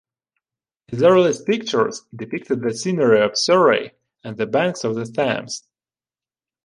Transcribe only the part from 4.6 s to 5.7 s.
of the Thames.